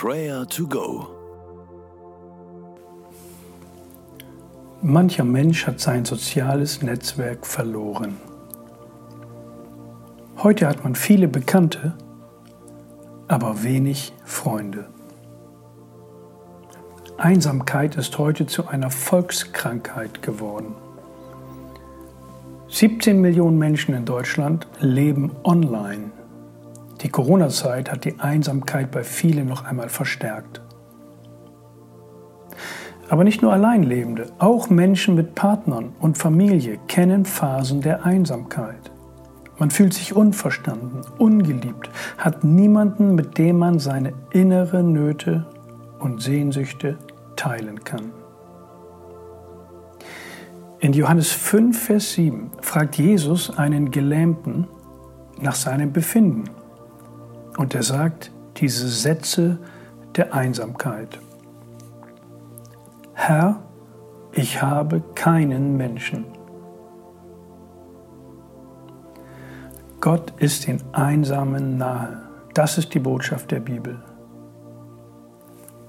[0.00, 1.08] Prayer to Go.
[4.80, 8.16] Mancher Mensch hat sein soziales Netzwerk verloren.
[10.36, 11.94] Heute hat man viele Bekannte,
[13.26, 14.86] aber wenig Freunde.
[17.16, 20.76] Einsamkeit ist heute zu einer Volkskrankheit geworden.
[22.68, 26.12] 17 Millionen Menschen in Deutschland leben online.
[27.02, 30.60] Die Corona-Zeit hat die Einsamkeit bei vielen noch einmal verstärkt.
[33.08, 38.90] Aber nicht nur Alleinlebende, auch Menschen mit Partnern und Familie kennen Phasen der Einsamkeit.
[39.58, 45.46] Man fühlt sich unverstanden, ungeliebt, hat niemanden, mit dem man seine innere Nöte
[46.00, 46.98] und Sehnsüchte
[47.34, 48.12] teilen kann.
[50.80, 54.68] In Johannes 5, Vers 7 fragt Jesus einen Gelähmten
[55.40, 56.44] nach seinem Befinden.
[57.58, 59.58] Und er sagt diese Sätze
[60.16, 61.18] der Einsamkeit.
[63.14, 63.60] Herr,
[64.32, 66.24] ich habe keinen Menschen.
[70.00, 72.22] Gott ist den Einsamen nahe.
[72.54, 73.98] Das ist die Botschaft der Bibel.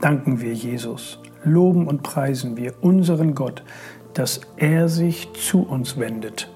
[0.00, 3.64] Danken wir Jesus, loben und preisen wir unseren Gott,
[4.14, 6.48] dass er sich zu uns wendet.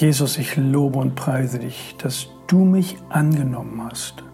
[0.00, 4.24] Jesus, ich lobe und preise dich, dass du mich angenommen hast.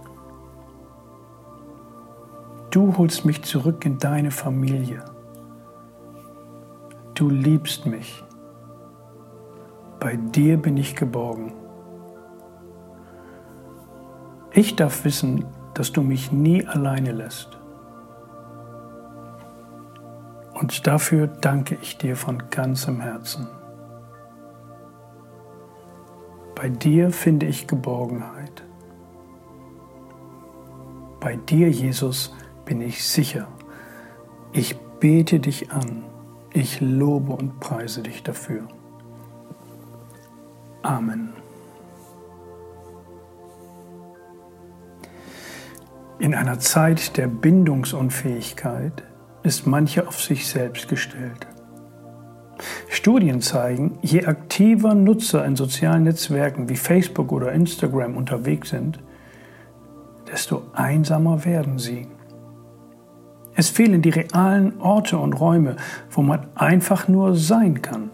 [2.70, 5.04] Du holst mich zurück in deine Familie.
[7.14, 8.22] Du liebst mich.
[9.98, 11.52] Bei dir bin ich geborgen.
[14.52, 17.58] Ich darf wissen, dass du mich nie alleine lässt.
[20.54, 23.48] Und dafür danke ich dir von ganzem Herzen.
[26.56, 28.64] Bei dir finde ich Geborgenheit.
[31.20, 32.34] Bei dir, Jesus,
[32.64, 33.46] bin ich sicher.
[34.52, 36.04] Ich bete dich an.
[36.54, 38.66] Ich lobe und preise dich dafür.
[40.82, 41.34] Amen.
[46.18, 49.02] In einer Zeit der Bindungsunfähigkeit
[49.42, 51.46] ist mancher auf sich selbst gestellt.
[53.06, 58.98] Studien zeigen, je aktiver Nutzer in sozialen Netzwerken wie Facebook oder Instagram unterwegs sind,
[60.26, 62.08] desto einsamer werden sie.
[63.54, 65.76] Es fehlen die realen Orte und Räume,
[66.10, 68.10] wo man einfach nur sein kann.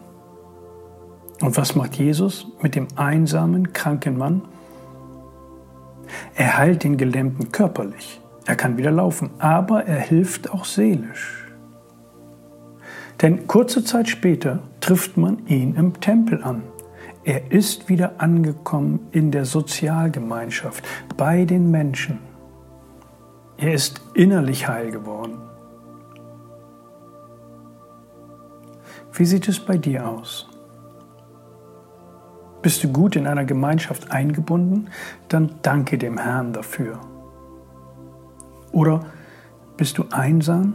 [1.40, 4.42] Und was macht Jesus mit dem einsamen, kranken Mann?
[6.34, 8.20] Er heilt den Gelähmten körperlich.
[8.44, 11.41] Er kann wieder laufen, aber er hilft auch seelisch.
[13.20, 16.62] Denn kurze Zeit später trifft man ihn im Tempel an.
[17.24, 20.84] Er ist wieder angekommen in der Sozialgemeinschaft,
[21.16, 22.18] bei den Menschen.
[23.58, 25.38] Er ist innerlich heil geworden.
[29.12, 30.48] Wie sieht es bei dir aus?
[32.62, 34.88] Bist du gut in einer Gemeinschaft eingebunden?
[35.28, 36.98] Dann danke dem Herrn dafür.
[38.72, 39.00] Oder
[39.76, 40.74] bist du einsam?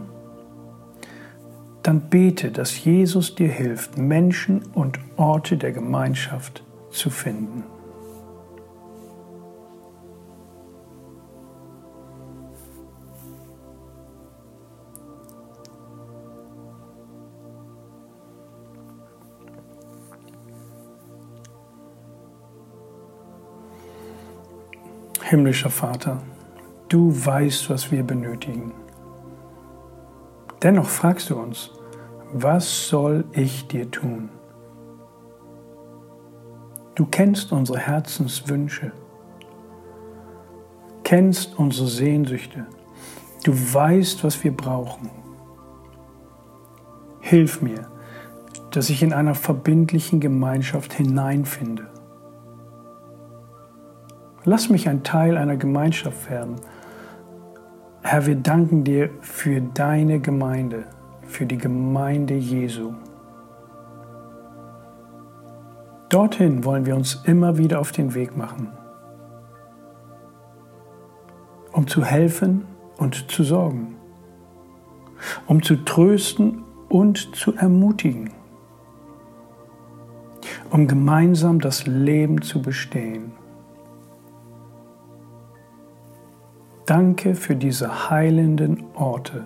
[1.88, 7.64] Dann bete, dass Jesus dir hilft, Menschen und Orte der Gemeinschaft zu finden.
[25.22, 26.22] Himmlischer Vater,
[26.90, 28.74] du weißt, was wir benötigen.
[30.62, 31.70] Dennoch fragst du uns,
[32.32, 34.28] was soll ich dir tun?
[36.94, 38.92] Du kennst unsere Herzenswünsche,
[41.04, 42.66] kennst unsere Sehnsüchte,
[43.44, 45.10] du weißt, was wir brauchen.
[47.20, 47.88] Hilf mir,
[48.72, 51.86] dass ich in einer verbindlichen Gemeinschaft hineinfinde.
[54.44, 56.56] Lass mich ein Teil einer Gemeinschaft werden.
[58.02, 60.86] Herr, wir danken dir für deine Gemeinde
[61.28, 62.94] für die Gemeinde Jesu.
[66.08, 68.72] Dorthin wollen wir uns immer wieder auf den Weg machen,
[71.72, 72.64] um zu helfen
[72.96, 73.96] und zu sorgen,
[75.46, 78.30] um zu trösten und zu ermutigen,
[80.70, 83.32] um gemeinsam das Leben zu bestehen.
[86.86, 89.44] Danke für diese heilenden Orte.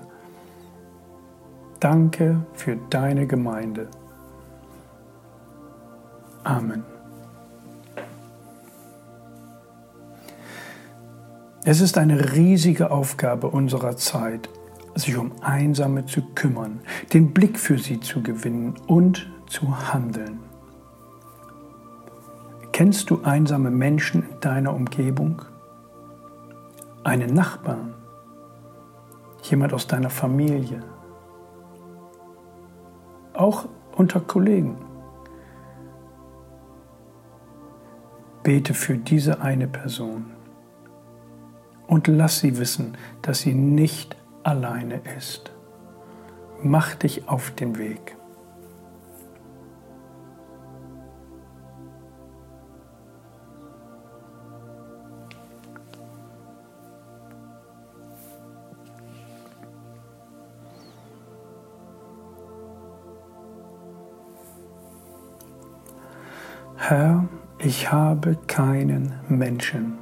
[1.82, 3.88] Danke für deine Gemeinde.
[6.44, 6.84] Amen.
[11.64, 14.48] Es ist eine riesige Aufgabe unserer Zeit,
[14.94, 16.78] sich um Einsame zu kümmern,
[17.12, 20.38] den Blick für sie zu gewinnen und zu handeln.
[22.70, 25.42] Kennst du einsame Menschen in deiner Umgebung?
[27.02, 27.94] Einen Nachbarn?
[29.42, 30.91] Jemand aus deiner Familie?
[33.34, 34.76] Auch unter Kollegen?
[38.42, 40.26] Bete für diese eine Person
[41.86, 45.52] und lass sie wissen, dass sie nicht alleine ist.
[46.62, 48.16] Mach dich auf den Weg.
[66.84, 67.28] Herr,
[67.60, 69.98] ich habe keinen Menschen.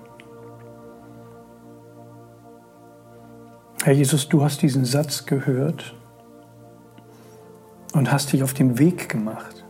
[3.84, 5.94] Herr Jesus, du hast diesen Satz gehört
[7.92, 9.66] und hast dich auf den Weg gemacht,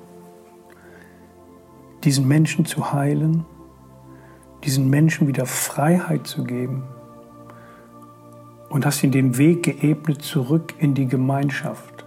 [2.04, 3.44] diesen Menschen zu heilen,
[4.62, 6.84] diesen Menschen wieder Freiheit zu geben
[8.68, 12.06] und hast ihnen den Weg geebnet zurück in die Gemeinschaft.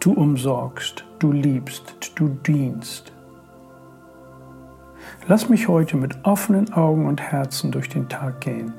[0.00, 3.12] Du umsorgst, du liebst, du dienst.
[5.26, 8.72] Lass mich heute mit offenen Augen und Herzen durch den Tag gehen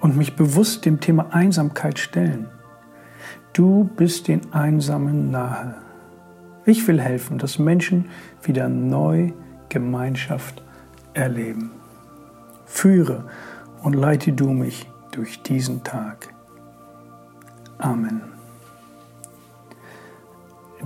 [0.00, 2.48] und mich bewusst dem Thema Einsamkeit stellen.
[3.52, 5.74] Du bist den Einsamen nahe.
[6.64, 8.10] Ich will helfen, dass Menschen
[8.42, 9.32] wieder neu
[9.68, 10.62] Gemeinschaft
[11.14, 11.70] erleben.
[12.66, 13.24] Führe
[13.82, 16.28] und leite du mich durch diesen Tag.
[17.78, 18.37] Amen.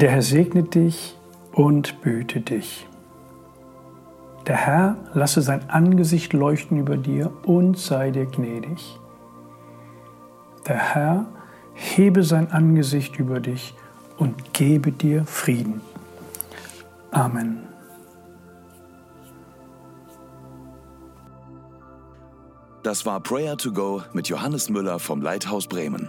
[0.03, 1.17] Der Herr segnet dich
[1.53, 2.89] und behüte dich.
[4.49, 8.99] Der Herr lasse sein Angesicht leuchten über dir und sei dir gnädig.
[10.67, 11.27] Der Herr
[11.75, 13.77] hebe sein Angesicht über dich
[14.17, 15.81] und gebe dir Frieden.
[17.13, 17.61] Amen.
[22.83, 26.09] Das war Prayer to Go mit Johannes Müller vom Leithaus Bremen.